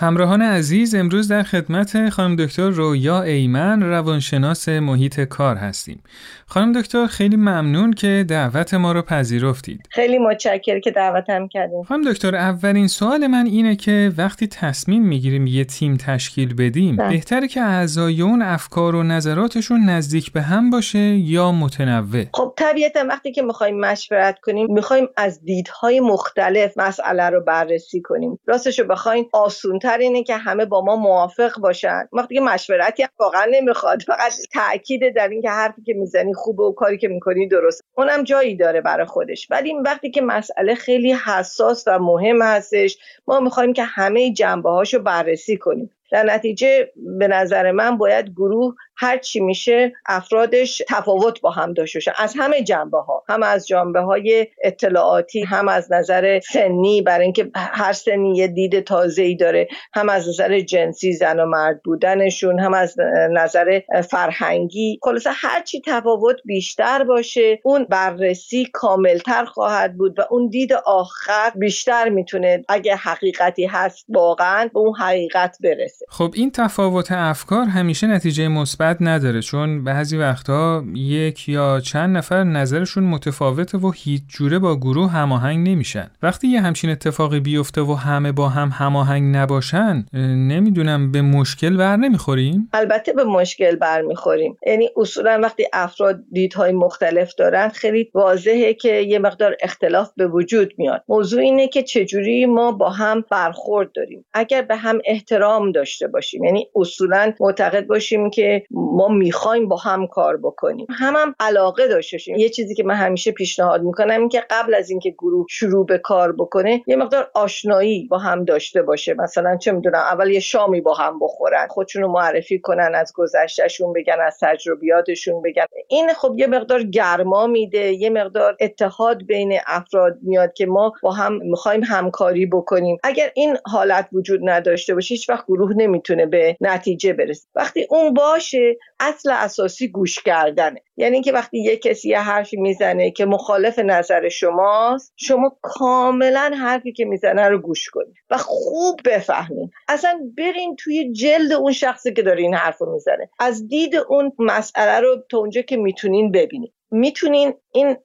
همراهان 0.00 0.42
عزیز 0.42 0.94
امروز 0.94 1.28
در 1.28 1.42
خدمت 1.42 2.08
خانم 2.08 2.36
دکتر 2.36 2.70
رویا 2.70 3.22
ایمن 3.22 3.82
روانشناس 3.82 4.68
محیط 4.68 5.20
کار 5.20 5.56
هستیم. 5.56 6.02
خانم 6.46 6.80
دکتر 6.80 7.06
خیلی 7.06 7.36
ممنون 7.36 7.92
که 7.92 8.24
دعوت 8.28 8.74
ما 8.74 8.92
رو 8.92 9.02
پذیرفتید. 9.02 9.80
خیلی 9.90 10.18
متشکر 10.18 10.80
که 10.80 10.90
دعوتم 10.90 11.48
کردیم. 11.48 11.82
خانم 11.82 12.12
دکتر 12.12 12.36
اولین 12.36 12.86
سوال 12.86 13.26
من 13.26 13.46
اینه 13.46 13.76
که 13.76 14.12
وقتی 14.18 14.46
تصمیم 14.46 15.02
می‌گیریم 15.02 15.46
یه 15.46 15.64
تیم 15.64 15.96
تشکیل 15.96 16.54
بدیم 16.54 16.96
ده. 16.96 17.08
بهتره 17.08 17.48
که 17.48 17.60
اعضای 17.60 18.22
اون 18.22 18.42
افکار 18.42 18.94
و 18.94 19.02
نظراتشون 19.02 19.84
نزدیک 19.84 20.32
به 20.32 20.42
هم 20.42 20.70
باشه 20.70 20.98
یا 20.98 21.52
متنوع؟ 21.52 22.24
خب 22.34 22.54
طبیعتا 22.56 23.04
وقتی 23.08 23.32
که 23.32 23.42
می‌خوایم 23.42 23.80
مشورت 23.80 24.38
کنیم 24.42 24.66
می‌خوایم 24.70 25.06
از 25.16 25.44
دیدهای 25.44 26.00
مختلف 26.00 26.78
مسئله 26.78 27.30
رو 27.30 27.40
بررسی 27.40 28.00
کنیم. 28.00 28.38
راستش 28.46 28.78
رو 28.78 28.86
بخواین 28.86 29.24
آسونتر 29.32 29.89
اینه 29.98 30.22
که 30.22 30.36
همه 30.36 30.64
با 30.64 30.84
ما 30.84 30.96
موافق 30.96 31.58
باشن. 31.60 32.08
وقتی 32.12 32.34
که 32.34 32.40
مشورتی 32.40 33.06
واقعا 33.18 33.46
نمی‌خواد. 33.50 34.02
فقط 34.02 34.32
تاکید 34.52 35.14
در 35.16 35.28
اینکه 35.28 35.50
حرفی 35.50 35.82
که 35.82 35.94
می‌زنی 35.94 36.34
خوبه 36.34 36.62
و 36.62 36.72
کاری 36.72 36.98
که 36.98 37.08
می‌کنی 37.08 37.48
درست 37.48 37.82
اونم 37.96 38.22
جایی 38.24 38.56
داره 38.56 38.80
برای 38.80 39.06
خودش. 39.06 39.46
ولی 39.50 39.74
وقتی 39.74 40.10
که 40.10 40.22
مسئله 40.22 40.74
خیلی 40.74 41.12
حساس 41.12 41.84
و 41.86 41.98
مهم 41.98 42.42
هستش 42.42 42.98
ما 43.26 43.40
می‌خوایم 43.40 43.72
که 43.72 43.82
همه 43.82 44.32
جنبه 44.32 44.70
هاشو 44.70 44.98
بررسی 44.98 45.56
کنیم. 45.56 45.90
در 46.10 46.22
نتیجه 46.22 46.92
به 47.18 47.28
نظر 47.28 47.70
من 47.70 47.98
باید 47.98 48.30
گروه 48.30 48.74
هر 48.96 49.18
چی 49.18 49.40
میشه 49.40 49.92
افرادش 50.06 50.82
تفاوت 50.88 51.40
با 51.40 51.50
هم 51.50 51.72
داشته 51.72 51.96
باشن. 51.98 52.12
از 52.18 52.34
همه 52.38 52.62
جنبه 52.62 52.98
ها 52.98 53.24
هم 53.28 53.42
از 53.42 53.66
جنبه 53.66 54.00
های 54.00 54.46
اطلاعاتی 54.64 55.42
هم 55.42 55.68
از 55.68 55.92
نظر 55.92 56.40
سنی 56.52 57.02
برای 57.02 57.24
اینکه 57.24 57.50
هر 57.56 57.92
سنی 57.92 58.36
یه 58.36 58.46
دید 58.46 58.80
تازه 58.80 59.22
ای 59.22 59.36
داره 59.36 59.68
هم 59.94 60.08
از 60.08 60.28
نظر 60.28 60.60
جنسی 60.60 61.12
زن 61.12 61.40
و 61.40 61.46
مرد 61.46 61.82
بودنشون 61.82 62.60
هم 62.60 62.74
از 62.74 62.96
نظر 63.30 63.80
فرهنگی. 64.10 64.98
خلاصه 65.02 65.30
هر 65.32 65.62
چی 65.62 65.82
تفاوت 65.86 66.36
بیشتر 66.44 67.04
باشه 67.04 67.60
اون 67.64 67.84
بررسی 67.84 68.68
کاملتر 68.72 69.44
خواهد 69.44 69.96
بود 69.96 70.18
و 70.18 70.22
اون 70.30 70.48
دید 70.48 70.72
آخر 70.72 71.52
بیشتر 71.54 72.08
می‌تونه 72.08 72.64
اگه 72.68 72.96
حقیقتی 72.96 73.66
هست 73.66 74.04
واقعا 74.08 74.70
به 74.72 74.78
اون 74.78 74.94
حقیقت 74.96 75.56
برسه. 75.62 75.99
خب 76.08 76.32
این 76.36 76.50
تفاوت 76.50 77.12
افکار 77.12 77.64
همیشه 77.64 78.06
نتیجه 78.06 78.48
مثبت 78.48 78.96
نداره 79.00 79.40
چون 79.40 79.84
بعضی 79.84 80.16
وقتها 80.16 80.84
یک 80.94 81.48
یا 81.48 81.80
چند 81.80 82.16
نفر 82.16 82.44
نظرشون 82.44 83.04
متفاوته 83.04 83.78
و 83.78 83.90
هیچ 83.90 84.22
جوره 84.28 84.58
با 84.58 84.76
گروه 84.76 85.10
هماهنگ 85.10 85.68
نمیشن. 85.68 86.10
وقتی 86.22 86.48
یه 86.48 86.60
همچین 86.60 86.90
اتفاقی 86.90 87.40
بیفته 87.40 87.80
و 87.80 87.94
همه 87.94 88.32
با 88.32 88.48
هم 88.48 88.68
هماهنگ 88.68 89.36
نباشن 89.36 90.06
نمی‌دونم 90.12 91.12
به 91.12 91.22
مشکل 91.22 91.76
بر 91.76 91.96
نمی‌خوریم؟ 91.96 92.68
البته 92.72 93.12
به 93.12 93.24
مشکل 93.24 93.76
بر 93.76 94.02
می‌خوریم. 94.02 94.56
یعنی 94.66 94.88
اصولا 94.96 95.40
وقتی 95.42 95.66
افراد 95.72 96.20
دیدهای 96.32 96.72
مختلف 96.72 97.34
دارن 97.34 97.68
خیلی 97.68 98.10
واضحه 98.14 98.74
که 98.74 98.94
یه 98.94 99.18
مقدار 99.18 99.56
اختلاف 99.62 100.10
به 100.16 100.26
وجود 100.26 100.74
میاد. 100.78 101.04
موضوع 101.08 101.40
اینه 101.40 101.68
که 101.68 101.82
چجوری 101.82 102.46
ما 102.46 102.72
با 102.72 102.90
هم 102.90 103.24
برخورد 103.30 103.92
داریم. 103.92 104.24
اگر 104.34 104.62
به 104.62 104.76
هم 104.76 104.98
احترام 105.04 105.72
داشته 105.90 106.08
باشیم. 106.08 106.44
یعنی 106.44 106.68
اصولا 106.76 107.32
معتقد 107.40 107.86
باشیم 107.86 108.30
که 108.30 108.62
ما 108.70 109.08
می‌خوایم 109.08 109.68
با 109.68 109.76
هم 109.76 110.06
کار 110.06 110.36
بکنیم. 110.36 110.86
هم 110.90 111.16
هم 111.16 111.34
علاقه 111.40 111.88
داشته 111.88 112.16
باشیم. 112.16 112.36
یه 112.36 112.48
چیزی 112.48 112.74
که 112.74 112.84
من 112.84 112.94
همیشه 112.94 113.32
پیشنهاد 113.32 113.82
می‌کنم 113.82 114.20
این 114.20 114.28
که 114.28 114.42
قبل 114.50 114.74
از 114.74 114.90
اینکه 114.90 115.10
گروه 115.10 115.46
شروع 115.50 115.86
به 115.86 115.98
کار 115.98 116.32
بکنه 116.32 116.82
یه 116.86 116.96
مقدار 116.96 117.30
آشنایی 117.34 118.06
با 118.10 118.18
هم 118.18 118.44
داشته 118.44 118.82
باشه. 118.82 119.14
مثلا 119.14 119.56
چه 119.56 119.72
می‌دونم 119.72 119.98
اول 119.98 120.30
یه 120.30 120.40
شامی 120.40 120.80
با 120.80 120.94
هم 120.94 121.18
بخورن 121.18 121.66
خودشونو 121.68 122.08
معرفی 122.08 122.58
کنن 122.58 122.92
از 122.94 123.12
گذشتهشون 123.14 123.92
بگن 123.92 124.16
از 124.26 124.38
تجربیاتشون 124.40 125.42
بگن. 125.42 125.64
این 125.88 126.08
خب 126.12 126.34
یه 126.36 126.46
مقدار 126.46 126.82
گرما 126.82 127.46
میده 127.46 127.92
یه 127.92 128.10
مقدار 128.10 128.56
اتحاد 128.60 129.22
بین 129.22 129.58
افراد 129.66 130.18
میاد 130.22 130.52
که 130.52 130.66
ما 130.66 130.92
با 131.02 131.10
هم 131.12 131.38
می‌خوایم 131.42 131.84
همکاری 131.84 132.46
بکنیم. 132.46 132.98
اگر 133.02 133.30
این 133.34 133.56
حالت 133.66 134.08
وجود 134.12 134.40
نداشته 134.44 134.94
باشه 134.94 135.14
هیچ 135.14 135.30
وقت 135.30 135.44
گروه 135.46 135.74
نمی‌تونه 135.80 136.26
به 136.26 136.56
نتیجه 136.60 137.12
برسه. 137.12 137.48
وقتی 137.54 137.86
اون 137.90 138.14
باشه 138.14 138.76
اصل 139.00 139.30
اساسی 139.30 139.88
گوش 139.88 140.22
کردنه. 140.22 140.82
یعنی 140.96 141.22
که 141.22 141.32
وقتی 141.32 141.58
یه 141.58 141.76
کسی 141.76 142.08
یه 142.08 142.20
حرفی 142.20 142.56
می‌زنه 142.56 143.10
که 143.10 143.24
مخالف 143.24 143.78
نظر 143.78 144.28
شماست 144.28 145.12
شما 145.16 145.58
کاملا 145.62 146.52
حرفی 146.60 146.92
که 146.92 147.04
می‌زنه 147.04 147.48
رو 147.48 147.58
گوش 147.58 147.88
کنید 147.88 148.14
و 148.30 148.38
خوب 148.38 149.00
بفهمین 149.04 149.70
اصلا 149.88 150.20
برین 150.38 150.76
توی 150.76 151.12
جلد 151.12 151.52
اون 151.52 151.72
شخصی 151.72 152.12
که 152.12 152.22
داره 152.22 152.42
این 152.42 152.54
حرف 152.54 152.78
رو 152.78 152.92
می‌زنه. 152.92 153.30
از 153.38 153.68
دید 153.68 153.96
اون 153.96 154.32
مسئله 154.38 155.00
رو 155.00 155.16
تا 155.30 155.38
اونجا 155.38 155.62
که 155.62 155.76
می‌تونین 155.76 156.32
ببینید. 156.32 156.72
می‌تونین 156.90 157.54
این 157.72 157.96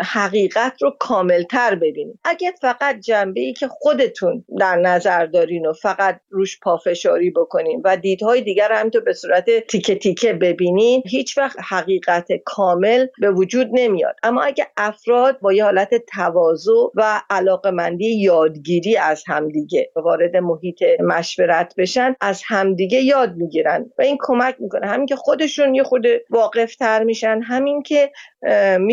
حقیقت 0.00 0.82
رو 0.82 0.96
کاملتر 0.98 1.74
ببینید 1.74 2.18
اگه 2.24 2.52
فقط 2.60 3.00
جنبه 3.00 3.40
ای 3.40 3.52
که 3.52 3.68
خودتون 3.68 4.44
در 4.60 4.76
نظر 4.76 5.26
دارین 5.26 5.66
و 5.66 5.72
فقط 5.72 6.20
روش 6.30 6.60
پافشاری 6.60 7.30
بکنین 7.30 7.82
و 7.84 7.96
دیدهای 7.96 8.40
دیگر 8.40 8.72
هم 8.72 8.90
تو 8.90 9.00
به 9.00 9.12
صورت 9.12 9.50
تیکه 9.68 9.94
تیکه 9.94 10.32
ببینین 10.32 11.02
هیچ 11.06 11.38
وقت 11.38 11.56
حقیقت 11.68 12.28
کامل 12.44 13.06
به 13.20 13.30
وجود 13.30 13.68
نمیاد. 13.72 14.16
اما 14.22 14.42
اگه 14.42 14.66
افراد 14.76 15.40
با 15.40 15.52
یه 15.52 15.64
حالت 15.64 15.90
تواضع 16.14 16.72
و 16.94 17.22
علاقمندی 17.30 18.20
یادگیری 18.20 18.96
از 18.96 19.24
همدیگه 19.26 19.90
وارد 19.96 20.36
محیط 20.36 20.82
مشورت 21.00 21.74
بشن 21.78 22.14
از 22.20 22.42
همدیگه 22.46 23.00
یاد 23.00 23.36
می‌گیرن 23.36 23.90
و 23.98 24.02
این 24.02 24.18
کمک 24.20 24.56
می‌کنه. 24.58 24.86
همین 24.86 25.06
که 25.06 25.16
خودشون 25.16 25.74
یه 25.74 25.82
خود 25.82 26.06
واقفتر 26.30 27.04
میشن 27.04 27.40
همین 27.42 27.82
که 27.82 28.12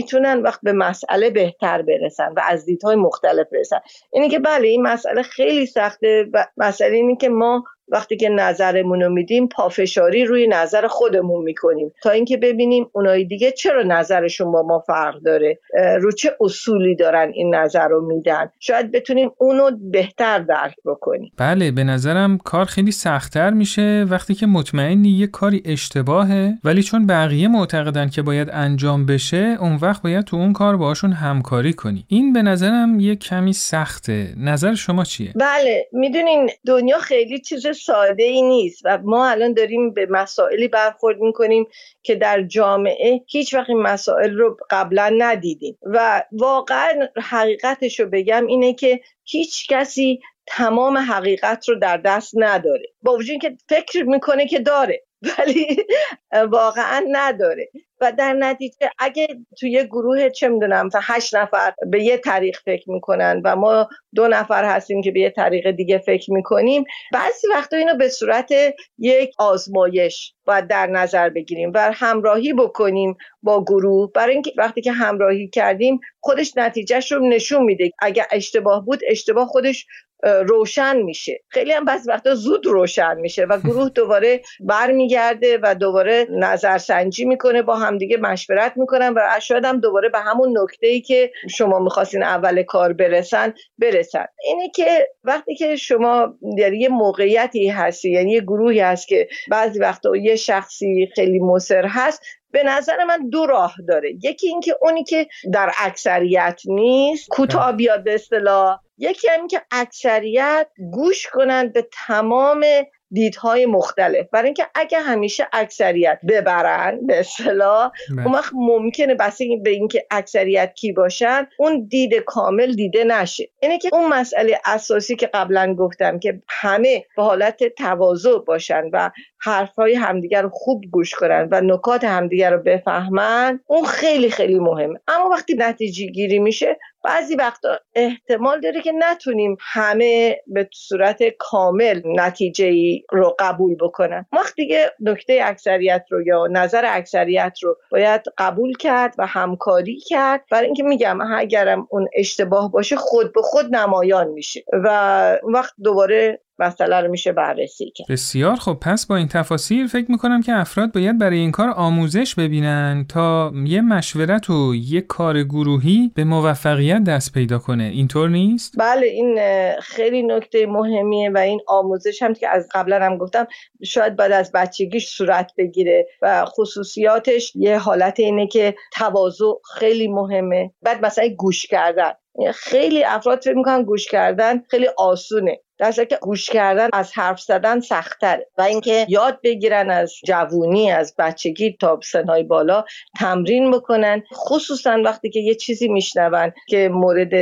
می‌تونن 0.04 0.42
وقت 0.42 0.60
به 0.64 0.74
مسئله 0.74 1.30
بهتر 1.30 1.82
برسن 1.82 2.34
و 2.34 2.42
از 2.48 2.66
دیدهای 2.66 2.96
مختلف 2.96 3.48
برسن. 3.52 3.80
اینه 4.14 4.30
که 4.30 4.40
بله 4.40 4.68
این 4.68 4.82
مسئله 4.82 5.24
خیلی 5.24 5.66
سخته 5.66 6.26
و 6.34 6.46
مسئله 6.58 6.96
اینه 6.96 7.16
که 7.16 7.30
ما 7.30 7.64
وقتی 7.94 8.18
که 8.18 8.30
نظرمون 8.30 9.02
رو 9.02 9.10
میدیم 9.10 9.48
پافشاری 9.48 10.26
روی 10.26 10.48
نظر 10.48 10.88
خودمون 10.88 11.44
می‌کنیم. 11.44 11.94
تا 12.04 12.10
اینکه 12.10 12.38
ببینیم 12.38 12.90
اونای 12.92 13.26
دیگه 13.26 13.52
چرا 13.52 13.84
نظرشون 13.84 14.52
با 14.52 14.64
ما 14.64 14.80
فرق 14.80 15.20
داره؟ 15.20 15.60
رو 16.02 16.12
چه 16.12 16.32
اصولی 16.42 16.96
دارن 16.96 17.32
این 17.34 17.56
نظر 17.56 17.88
رو 17.88 18.06
میدن؟ 18.06 18.52
شاید 18.60 18.92
بتونیم 18.92 19.32
اونو 19.38 19.72
بهتر 19.92 20.40
درک 20.40 20.76
بکنیم. 20.86 21.32
بله 21.38 21.72
به 21.72 21.84
نظرم 21.84 22.38
کار 22.38 22.66
خیلی 22.66 22.92
سختتر 22.92 23.50
میشه 23.50 24.06
وقتی 24.10 24.34
که 24.34 24.46
مطمئنی 24.46 25.10
یه 25.10 25.28
کاری 25.28 25.64
اشتباهه 25.66 26.54
ولی 26.64 26.84
چون 26.84 27.08
بقیه 27.08 27.48
معتقدن 27.48 28.10
که 28.10 28.22
باید 28.22 28.50
انجام 28.52 29.06
بشه 29.06 29.58
اون 29.60 29.76
وقت 29.82 30.02
باید 30.02 30.26
تو 30.26 30.38
اون 30.38 30.54
کار 30.54 30.78
باشون 30.78 31.12
همکاری 31.12 31.74
کنی. 31.74 32.06
این 32.08 32.34
به 32.34 32.42
نظرم 32.42 33.00
یه 33.00 33.16
کمی 33.16 33.54
سخته. 33.54 34.34
نظر 34.38 34.74
شما 34.74 35.04
چیه؟ 35.04 35.34
بله 35.36 35.88
می‌دونین 35.92 36.50
دنیا 36.68 36.98
خیلی 36.98 37.40
چیز 37.40 37.68
ساده 37.86 38.24
ای 38.24 38.42
نیست 38.42 38.82
و 38.86 38.98
ما 39.04 39.28
الان 39.28 39.54
داریم 39.54 39.94
به 39.94 40.08
مسائلی 40.10 40.68
برخورد 40.68 41.20
می‌کنیم 41.20 41.68
که 42.04 42.16
در 42.16 42.42
جامعه 42.44 43.22
هیچ 43.28 43.54
وقت 43.54 43.70
این 43.70 43.82
مسائل 43.82 44.38
رو 44.38 44.58
قبلا 44.70 45.16
ندیدیم. 45.18 45.78
و 45.82 46.24
واقعا 46.32 47.08
حقیقتش 47.18 48.00
رو 48.00 48.10
بگم 48.10 48.48
اینه 48.48 48.74
که 48.74 49.00
هیچ 49.24 49.68
کسی 49.68 50.20
تمام 50.46 50.98
حقیقت 50.98 51.70
رو 51.70 51.76
در 51.76 51.98
دست 51.98 52.34
نداره. 52.36 52.86
با 53.02 53.16
وجود 53.16 53.42
که 53.42 53.58
فکر 53.70 54.04
می‌کنه 54.04 54.48
که 54.48 54.60
داره 54.60 55.04
ولی 55.38 55.78
واقعا 56.52 57.06
نداره. 57.12 57.70
و 58.04 58.12
در 58.12 58.34
نتیجه 58.34 58.90
اگه 59.00 59.28
توی 59.60 59.84
گروه 59.84 60.30
چه 60.30 60.48
می‌دونم 60.48 60.90
تا 60.90 61.00
هشت 61.04 61.36
نفر 61.36 61.74
به 61.88 62.04
یه 62.04 62.18
طریق 62.18 62.58
فکر 62.66 62.92
می‌کنن 62.92 63.42
و 63.46 63.56
ما 63.56 63.90
دو 64.16 64.28
نفر 64.28 64.66
هستیم 64.66 65.02
که 65.02 65.12
به 65.12 65.20
یه 65.20 65.30
طریق 65.30 65.72
دیگه 65.72 65.98
فکر 65.98 66.34
می‌کنیم 66.34 66.84
بعضی 67.14 67.48
وقتا 67.48 67.78
اینو 67.78 67.98
به 67.98 68.10
صورت 68.10 68.52
یک 68.98 69.32
آزمایش 69.38 70.34
باید 70.46 70.68
در 70.68 70.88
نظر 70.88 71.30
بگیریم 71.30 71.72
و 71.74 71.92
همراهی 71.94 72.54
بکنیم 72.54 73.18
با 73.44 73.64
گروه. 73.64 74.12
برای 74.12 74.34
اینکه 74.34 74.52
وقتی 74.58 74.82
که 74.82 74.92
همراهی 74.92 75.48
کردیم 75.48 76.00
خودش 76.20 76.58
نتیجهش 76.58 77.12
رو 77.12 77.30
نشون 77.30 77.64
میده. 77.64 77.92
اگه 78.00 78.28
اشتباه 78.32 78.86
بود 78.86 79.00
اشتباه 79.08 79.48
خودش 79.48 79.86
روشن 80.24 81.02
میشه. 81.02 81.40
خیلی 81.50 81.72
هم 81.72 81.86
بعضی 81.86 82.10
وقتا 82.10 82.36
زود 82.36 82.66
روشن 82.66 83.18
میشه 83.18 83.46
و 83.46 83.58
گروه 83.68 83.90
دوباره 83.90 84.42
برمیگرده 84.60 85.60
و 85.64 85.76
دوباره 85.76 86.28
نظرسنجی 86.30 87.26
می‌کنه 87.26 87.62
با 87.62 87.76
همدیگه 87.76 88.18
مشورت 88.18 88.74
می‌کنن 88.76 89.14
و 89.16 89.40
شاید 89.42 89.66
هم 89.66 89.80
دوباره 89.80 90.10
به 90.10 90.20
همون 90.20 90.58
نکته 90.58 90.88
ای 90.88 91.02
که 91.02 91.32
شما 91.50 91.80
می‌خواستین 91.80 92.24
اول 92.24 92.64
کار 92.64 92.94
برسن 92.94 93.54
برسن. 93.78 94.26
اینه 94.44 94.70
که 94.76 95.08
وقتی 95.24 95.56
که 95.56 95.76
شما 95.76 96.34
یعنی 96.58 96.78
یه 96.78 96.90
موقعیتی 96.90 97.70
هستی 97.70 98.12
یعنی 98.12 98.32
یه 98.32 98.42
گروهی 98.42 98.80
هست 98.80 99.08
که 99.08 99.28
بعضی 99.52 99.80
وقتا 99.80 100.16
یه 100.16 100.36
شخصی 100.36 101.10
خیلی 101.16 101.40
مصر 101.40 101.86
هست 101.86 102.22
به 102.54 102.64
نظر 102.64 103.04
من 103.04 103.30
دو 103.30 103.46
راه 103.46 103.76
داره. 103.88 104.14
یکی 104.24 104.48
اینکه 104.48 104.78
اونی 104.82 105.04
که 105.04 105.28
در 105.54 105.72
اکثریت 105.80 106.62
نیست 106.66 107.28
کوتاه 107.30 107.72
بیاد 107.72 108.04
به 108.04 108.16
اصطلاح. 108.16 108.80
یکی 108.98 109.28
هم 109.28 109.48
که 109.48 109.62
اکثریت 109.72 110.68
گوش 110.92 111.28
کنند 111.28 111.74
به 111.74 111.88
تمام 112.08 112.66
دیدهای 113.14 113.66
مختلف. 113.66 114.28
برای 114.32 114.46
اینکه 114.46 114.68
اگه 114.76 115.00
همیشه 115.00 115.48
اکثریت 115.54 116.20
ببرن 116.30 117.08
به 117.08 117.20
اصطلاح 117.20 117.92
بله. 118.10 118.26
اون 118.26 118.36
وقت 118.36 118.52
ممکنه 118.54 119.16
بس 119.16 119.38
به 119.64 119.70
اینکه 119.70 120.06
اکثریت 120.12 120.74
کی 120.74 120.92
باشن 120.92 121.48
اون 121.60 121.88
دید 121.88 122.14
کامل 122.16 122.74
دیده 122.74 123.04
نشه. 123.04 123.50
اینه 123.62 123.78
که 123.78 123.90
اون 123.94 124.14
مسئله 124.14 124.60
اساسی 124.66 125.16
که 125.16 125.30
قبلا 125.34 125.76
گفتم 125.76 126.20
که 126.20 126.42
همه 126.50 127.06
به 127.18 127.24
حالت 127.24 127.64
تواضع 127.64 128.38
باشن 128.48 128.84
و 128.94 129.12
حرفهای 129.42 129.96
همدیگر 129.96 130.42
رو 130.42 130.50
خوب 130.50 130.84
گوش 130.92 131.12
کنن 131.16 131.48
و 131.52 131.62
نکات 131.62 132.04
همدیگر 132.04 132.52
رو 132.52 132.64
بفهمن 132.64 133.60
اون 133.68 133.86
خیلی 133.86 134.30
خیلی 134.30 134.60
مهمه. 134.60 135.00
اما 135.08 135.30
وقتی 135.30 135.54
نتیجه 135.54 136.06
گیری 136.06 136.40
میشه 136.40 136.78
بعضی 137.04 137.36
وقتا 137.36 137.80
احتمال 137.96 138.62
داره 138.62 138.82
که 138.82 138.92
نتونیم 138.92 139.58
همه 139.60 140.38
به 140.48 140.70
صورت 140.74 141.24
کامل 141.40 142.02
نتیجه 142.06 142.66
ای 142.66 143.04
رو 143.12 143.36
قبول 143.40 143.76
بکنن. 143.76 144.26
وقت 144.34 144.56
دیگه 144.56 144.92
نکته 145.00 145.40
اکثریت 145.44 146.06
رو 146.10 146.28
یا 146.28 146.48
نظر 146.52 146.84
اکثریت 146.88 147.58
رو 147.62 147.78
باید 147.92 148.22
قبول 148.38 148.74
کرد 148.78 149.16
و 149.18 149.26
همکاری 149.26 150.00
کرد. 150.00 150.42
برای 150.52 150.66
اینکه 150.66 150.84
میگم 150.84 151.22
اگرم 151.22 151.88
اون 151.90 152.08
اشتباه 152.16 152.72
باشه 152.72 152.96
خود 152.96 153.34
به 153.34 153.42
خود 153.42 153.76
نمایان 153.76 154.28
میشه 154.28 154.64
و 154.84 155.40
وقت 155.44 155.74
دوباره 155.84 156.40
مسئله 156.60 157.02
رو 157.02 157.12
میشه 157.12 157.32
بررسی 157.32 157.92
کرد. 157.96 158.08
بسیار 158.10 158.56
خب 158.56 158.78
پس 158.82 159.06
با 159.06 159.16
این 159.16 159.28
تفاصیل 159.28 159.88
فکر 159.88 160.12
می‌کنم 160.12 160.42
که 160.42 160.54
افراد 160.54 160.92
باید 160.92 161.18
برای 161.18 161.38
این 161.38 161.52
کار 161.52 161.70
آموزش 161.70 162.36
ببینن 162.36 163.06
تا 163.10 163.52
یه 163.66 163.82
مشورت 163.82 164.50
و 164.50 164.76
یه 164.76 165.02
کار 165.02 165.44
گروهی 165.44 166.12
به 166.16 166.24
موفقیت 166.24 167.04
دست 167.04 167.34
پیدا 167.34 167.60
کنه. 167.60 167.84
اینطور 167.84 168.30
نیست؟ 168.30 168.74
بله 168.80 169.08
این 169.08 169.40
خیلی 169.82 170.24
نکته 170.24 170.66
مهمیه 170.66 171.30
و 171.30 171.38
این 171.38 171.60
آموزش 171.68 172.24
هم 172.24 172.34
که 172.34 172.48
از 172.50 172.68
قبلا 172.74 173.06
هم 173.06 173.18
گفتم 173.18 173.48
شاید 173.84 174.16
بعد 174.16 174.32
از 174.32 174.52
بچگیش 174.52 175.10
صورت 175.10 175.52
بگیره 175.58 176.08
و 176.22 176.46
خصوصیاتش 176.46 177.56
یه 177.56 177.78
حالت 177.78 178.20
اینه 178.20 178.48
که 178.48 178.76
تواضع 178.92 179.46
خیلی 179.76 180.08
مهمه. 180.08 180.72
بعد 180.82 181.06
مثلا 181.06 181.28
گوش 181.38 181.66
کردن. 181.66 182.12
خیلی 182.54 183.04
افراد 183.04 183.42
فکر 183.42 183.54
می‌کنن 183.54 183.84
گوش 183.84 184.08
کردن 184.08 184.64
خیلی 184.70 184.88
آسونه. 184.98 185.60
در 185.78 185.92
که 185.92 186.18
گوش 186.22 186.50
کردن 186.50 186.90
از 186.94 187.12
حرف 187.14 187.42
زدن 187.42 187.80
سختره 187.80 188.48
و 188.58 188.62
اینکه 188.62 189.06
یاد 189.10 189.40
بگیرن 189.44 189.90
از 189.92 190.14
جوونی 190.26 190.92
از 190.92 191.16
بچگی 191.18 191.78
تا 191.82 192.00
سنهای 192.04 192.44
بالا 192.44 192.86
تمرین 193.20 193.72
بکنن. 193.72 194.24
خصوصا 194.34 195.02
وقتی 195.06 195.30
که 195.30 195.40
یه 195.40 195.56
چیزی 195.56 195.88
میشنون 195.88 196.52
که 196.68 196.90
مورد 196.90 197.34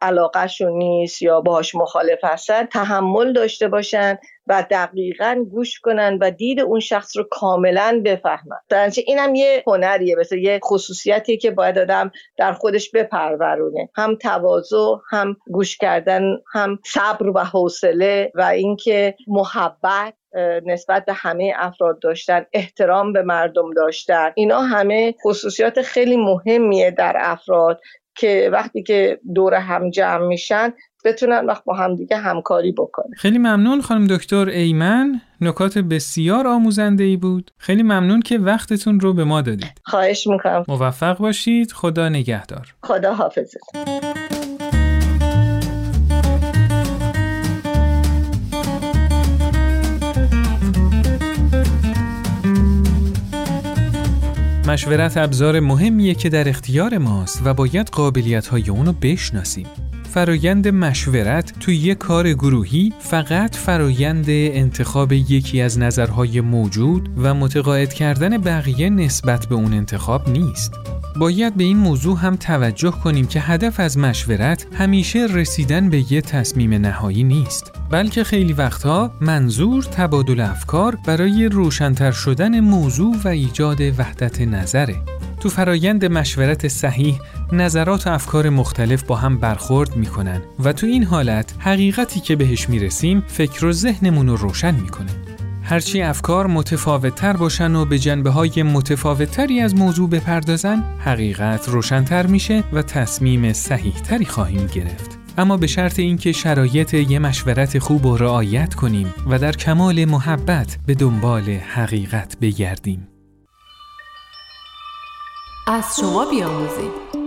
علاقهشون 0.00 0.72
نیست 0.72 1.22
یا 1.22 1.40
باهاش 1.40 1.74
مخالف 1.74 2.24
هستن 2.24 2.64
تحمل 2.66 3.32
داشته 3.32 3.68
باشن 3.68 4.18
و 4.46 4.66
دقیقا 4.70 5.44
گوش 5.50 5.80
کنن 5.80 6.18
و 6.20 6.30
دید 6.30 6.60
اون 6.60 6.80
شخص 6.80 7.16
رو 7.16 7.24
کاملا 7.30 8.02
بفهمن. 8.04 8.56
درنچه 8.68 9.02
اینم 9.06 9.34
یه 9.34 9.62
هنریه 9.66 10.16
مثل 10.16 10.38
یه 10.38 10.60
خصوصیتی 10.64 11.36
که 11.36 11.50
باید 11.50 11.78
آدم 11.78 12.10
در 12.36 12.52
خودش 12.52 12.90
بپرورونه. 12.90 13.88
هم 13.94 14.14
تواضع 14.14 14.96
هم 15.10 15.36
گوش 15.46 15.76
کردن 15.76 16.22
هم 16.52 16.78
صبر 16.84 17.28
و 17.28 17.38
حوصله 17.38 18.32
و 18.34 18.42
اینکه 18.42 19.14
محبت 19.26 20.14
نسبت 20.66 21.04
به 21.04 21.12
همه 21.12 21.52
افراد 21.56 21.98
داشتن 22.00 22.46
احترام 22.52 23.12
به 23.12 23.22
مردم 23.22 23.70
داشتن. 23.72 24.32
اینا 24.34 24.60
همه 24.60 25.14
خصوصیات 25.24 25.82
خیلی 25.82 26.16
مهمیه 26.16 26.90
در 26.90 27.16
افراد 27.20 27.80
که 28.14 28.50
وقتی 28.52 28.82
که 28.82 29.20
دور 29.34 29.54
هم 29.54 29.90
جمع 29.90 30.26
میشن 30.26 30.74
بتونن 31.04 31.46
وقت 31.46 31.64
با 31.64 31.74
همدیگه 31.74 32.16
همکاری 32.16 32.72
بکنن. 32.72 33.10
خیلی 33.16 33.38
ممنون 33.38 33.80
خانم 33.80 34.06
دکتر 34.06 34.48
ایمن. 34.48 35.20
نکات 35.40 35.78
بسیار 35.78 36.46
آموزنده 36.46 37.04
ای 37.04 37.16
بود. 37.16 37.50
خیلی 37.58 37.82
ممنون 37.82 38.22
که 38.22 38.38
وقتتون 38.38 39.00
رو 39.00 39.12
به 39.12 39.24
ما 39.24 39.40
دادید. 39.40 39.80
خواهش 39.84 40.26
می‌کنم. 40.26 40.64
موفق 40.68 41.18
باشید. 41.18 41.72
خدا 41.72 42.08
نگهدار. 42.08 42.74
خدا 42.82 43.14
حافظت 43.14 43.60
مشورت 54.68 55.16
ابزار 55.16 55.60
مهمیه 55.60 56.14
که 56.14 56.28
در 56.28 56.48
اختیار 56.48 56.98
ماست 56.98 57.42
و 57.44 57.54
باید 57.54 57.88
قابلیت 57.88 58.46
های 58.46 58.70
اونو 58.70 58.92
بشناسیم. 58.92 59.66
فرایند 60.12 60.68
مشورت 60.68 61.52
توی 61.60 61.76
یک 61.76 61.98
کار 61.98 62.32
گروهی 62.32 62.92
فقط 62.98 63.56
فرایند 63.56 64.26
انتخاب 64.28 65.12
یکی 65.12 65.60
از 65.60 65.78
نظرهای 65.78 66.40
موجود 66.40 67.08
و 67.16 67.34
متقاعد 67.34 67.92
کردن 67.92 68.38
بقیه 68.38 68.90
نسبت 68.90 69.46
به 69.46 69.54
اون 69.54 69.72
انتخاب 69.72 70.28
نیست. 70.28 70.72
باید 71.16 71.54
به 71.54 71.64
این 71.64 71.76
موضوع 71.76 72.18
هم 72.18 72.36
توجه 72.36 72.90
کنیم 72.90 73.26
که 73.26 73.40
هدف 73.40 73.80
از 73.80 73.98
مشورت 73.98 74.66
همیشه 74.78 75.26
رسیدن 75.30 75.90
به 75.90 76.12
یه 76.12 76.20
تصمیم 76.20 76.74
نهایی 76.74 77.24
نیست 77.24 77.72
بلکه 77.90 78.24
خیلی 78.24 78.52
وقتها 78.52 79.10
منظور 79.20 79.82
تبادل 79.82 80.40
افکار 80.40 80.98
برای 81.06 81.48
روشنتر 81.48 82.12
شدن 82.12 82.60
موضوع 82.60 83.16
و 83.24 83.28
ایجاد 83.28 83.80
وحدت 83.80 84.40
نظره. 84.40 84.96
تو 85.40 85.48
فرایند 85.48 86.04
مشورت 86.04 86.68
صحیح 86.68 87.20
نظرات 87.52 88.06
و 88.06 88.10
افکار 88.10 88.48
مختلف 88.48 89.02
با 89.02 89.16
هم 89.16 89.38
برخورد 89.38 89.96
می‌کنن 89.96 90.42
و 90.64 90.72
تو 90.72 90.86
این 90.86 91.04
حالت 91.04 91.54
حقیقتی 91.58 92.20
که 92.20 92.36
بهش 92.36 92.68
می‌رسیم 92.68 93.24
فکر 93.26 93.66
و 93.66 93.72
ذهنمون 93.72 94.28
رو 94.28 94.36
روشن 94.36 94.74
می‌کنه. 94.74 95.10
هرچی 95.64 96.02
افکار 96.02 96.46
متفاوتتر 96.46 97.32
باشن 97.32 97.74
و 97.74 97.84
به 97.84 97.98
جنبه 97.98 98.30
های 98.30 98.62
متفاوتتری 98.62 99.60
از 99.60 99.74
موضوع 99.74 100.08
بپردازن 100.08 100.84
حقیقت 100.98 101.68
روشنتر 101.68 102.26
میشه 102.26 102.64
و 102.72 102.82
تصمیم 102.82 103.52
صحیح 103.52 103.94
تری 103.94 104.24
خواهیم 104.24 104.66
گرفت. 104.66 105.18
اما 105.38 105.56
به 105.56 105.66
شرط 105.66 105.98
اینکه 105.98 106.32
شرایط 106.32 106.94
یه 106.94 107.18
مشورت 107.18 107.78
خوب 107.78 108.06
و 108.06 108.16
رعایت 108.16 108.74
کنیم 108.74 109.14
و 109.30 109.38
در 109.38 109.52
کمال 109.52 110.04
محبت 110.04 110.78
به 110.86 110.94
دنبال 110.94 111.42
حقیقت 111.50 112.36
بگردیم. 112.40 113.08
از 115.66 115.96
شما 116.00 116.30
بیاموزیم. 116.30 117.21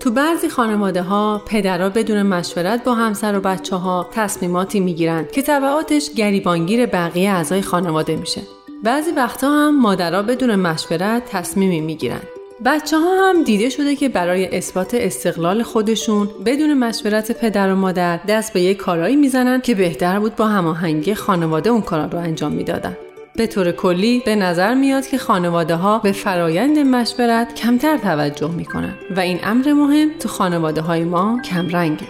تو 0.00 0.10
بعضی 0.10 0.48
خانواده 0.48 1.02
ها 1.02 1.42
پدرها 1.46 1.88
بدون 1.88 2.22
مشورت 2.22 2.84
با 2.84 2.94
همسر 2.94 3.38
و 3.38 3.40
بچه 3.40 3.76
ها 3.76 4.08
تصمیماتی 4.12 4.80
می‌گیرن 4.80 5.26
که 5.32 5.42
طبعاتش 5.42 6.10
گریبانگیر 6.16 6.86
بقیه 6.86 7.30
اعضای 7.30 7.62
خانواده 7.62 8.16
میشه. 8.16 8.40
بعضی 8.84 9.10
وقتها 9.10 9.66
هم 9.66 9.80
مادرها 9.80 10.22
بدون 10.22 10.56
مشورت 10.56 11.22
تصمیمی 11.30 11.80
می‌گیرن. 11.80 12.20
بچه 12.64 12.98
ها 12.98 13.28
هم 13.28 13.44
دیده 13.44 13.68
شده 13.68 13.96
که 13.96 14.08
برای 14.08 14.56
اثبات 14.56 14.94
استقلال 14.94 15.62
خودشون 15.62 16.28
بدون 16.46 16.74
مشورت 16.74 17.32
پدر 17.32 17.72
و 17.72 17.76
مادر 17.76 18.20
دست 18.28 18.52
به 18.52 18.60
یک 18.60 18.76
کارایی 18.76 19.16
می‌زنن 19.16 19.60
که 19.60 19.74
بهتر 19.74 20.20
بود 20.20 20.36
با 20.36 20.46
هماهنگی 20.46 21.14
خانواده 21.14 21.70
اون 21.70 21.82
کارا 21.82 22.04
رو 22.04 22.18
انجام 22.18 22.52
می‌دادن. 22.52 22.96
به 23.36 23.46
طور 23.46 23.72
کلی 23.72 24.22
به 24.26 24.36
نظر 24.36 24.74
میاد 24.74 25.06
که 25.06 25.18
خانواده 25.18 25.74
ها 25.74 25.98
به 25.98 26.12
فرایند 26.12 26.78
مشورت 26.78 27.54
کمتر 27.54 27.96
توجه 27.96 28.50
می‌کنن 28.50 28.94
و 29.16 29.20
این 29.20 29.40
امر 29.42 29.72
مهم 29.72 30.10
تو 30.18 30.28
خانواده 30.28 30.80
های 30.80 31.04
ما 31.04 31.40
کم 31.44 31.68
رنگه. 31.68 32.06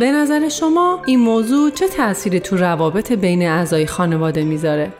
به 0.00 0.12
نظر 0.12 0.48
شما 0.48 1.02
این 1.06 1.20
موضوع 1.20 1.70
چه 1.70 1.88
تأثیری 1.88 2.40
تو 2.40 2.56
روابط 2.56 3.12
بین 3.12 3.48
اعضای 3.48 3.86
خانواده 3.86 4.44
می‌ذاره؟ 4.44 4.92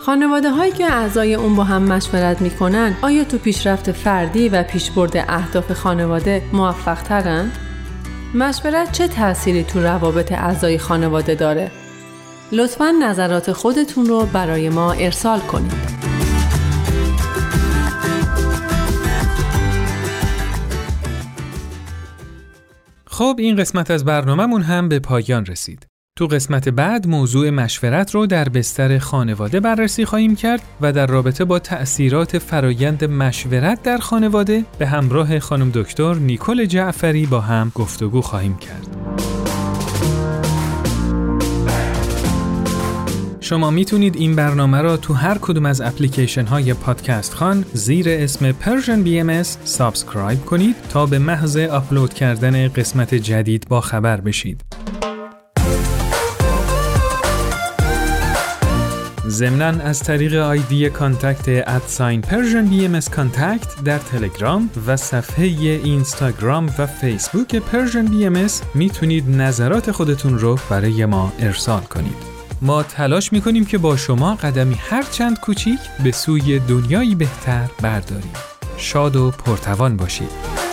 خانواده 0.00 0.50
هایی 0.50 0.72
که 0.72 0.92
اعضای 0.92 1.34
اون 1.34 1.56
با 1.56 1.64
هم 1.64 1.82
مشورت 1.82 2.42
می‌کنن 2.42 2.96
آیا 3.02 3.24
تو 3.24 3.38
پیشرفت 3.38 3.92
فردی 3.92 4.48
و 4.48 4.62
پیشبرد 4.62 5.16
اهداف 5.28 5.72
خانواده 5.72 6.42
موفق 6.52 7.02
ترن؟ 7.02 7.52
مشورت 8.34 8.92
چه 8.92 9.08
تأثیری 9.08 9.64
تو 9.64 9.82
روابط 9.82 10.32
اعضای 10.32 10.78
خانواده 10.78 11.34
داره؟ 11.34 11.70
لطفا 12.52 12.90
نظرات 13.02 13.52
خودتون 13.52 14.06
رو 14.06 14.26
برای 14.26 14.68
ما 14.68 14.92
ارسال 14.92 15.40
کنید. 15.40 15.96
خب 23.06 23.36
این 23.38 23.56
قسمت 23.56 23.90
از 23.90 24.04
برنامهمون 24.04 24.62
هم 24.62 24.88
به 24.88 24.98
پایان 24.98 25.46
رسید. 25.46 25.86
تو 26.16 26.26
قسمت 26.26 26.68
بعد 26.68 27.06
موضوع 27.06 27.50
مشورت 27.50 28.14
رو 28.14 28.26
در 28.26 28.48
بستر 28.48 28.98
خانواده 28.98 29.60
بررسی 29.60 30.04
خواهیم 30.04 30.36
کرد 30.36 30.62
و 30.80 30.92
در 30.92 31.06
رابطه 31.06 31.44
با 31.44 31.58
تأثیرات 31.58 32.38
فرایند 32.38 33.04
مشورت 33.04 33.82
در 33.82 33.98
خانواده 33.98 34.64
به 34.78 34.86
همراه 34.86 35.38
خانم 35.38 35.70
دکتر 35.74 36.14
نیکل 36.14 36.64
جعفری 36.64 37.26
با 37.26 37.40
هم 37.40 37.72
گفتگو 37.74 38.20
خواهیم 38.20 38.56
کرد. 38.56 38.96
شما 43.46 43.70
می‌تونید 43.70 44.16
این 44.16 44.36
برنامه 44.36 44.80
را 44.80 44.96
تو 44.96 45.14
هر 45.14 45.38
کدوم 45.38 45.66
از 45.66 45.80
اپلیکیشن 45.80 46.44
های 46.46 46.74
پادکست 46.74 47.34
خوان 47.34 47.64
زیر 47.72 48.06
اسم 48.08 48.52
Persian 48.52 49.06
BMS 49.06 49.46
subscribe 49.64 50.44
کنید 50.44 50.76
تا 50.90 51.06
به 51.06 51.18
محض 51.18 51.56
آپلود 51.56 52.14
کردن 52.14 52.68
قسمت 52.68 53.14
جدید 53.14 53.66
با 53.68 53.80
خبر 53.80 54.20
بشید. 54.20 54.64
ضمنا 59.28 59.66
از 59.66 60.00
طریق 60.00 60.34
آیدی 60.34 60.90
contact 60.90 61.48
at 61.48 62.20
sign 62.20 62.66
Persian 62.66 62.86
BMS 62.86 63.00
contact 63.00 63.84
در 63.84 63.98
تلگرام 63.98 64.70
و 64.86 64.96
صفحه 64.96 65.44
اینستاگرام 65.44 66.74
و 66.78 66.86
فیسبوک 66.86 67.56
Persian 67.56 68.04
BMS 68.04 68.46
می‌تونید 68.74 69.30
نظرات 69.30 69.90
خودتون 69.90 70.38
رو 70.38 70.58
برای 70.70 71.06
ما 71.06 71.32
ارسال 71.38 71.82
کنید. 71.82 72.35
ما 72.62 72.82
تلاش 72.82 73.32
می‌کنیم 73.32 73.64
که 73.64 73.78
با 73.78 73.96
شما 73.96 74.34
قدمی 74.34 74.74
هر 74.74 75.02
چند 75.02 75.40
کوچیک 75.40 75.78
به 76.04 76.12
سوی 76.12 76.58
دنیایی 76.58 77.14
بهتر 77.14 77.70
برداریم. 77.82 78.32
شاد 78.76 79.16
و 79.16 79.30
پرتوان 79.30 79.96
باشید. 79.96 80.65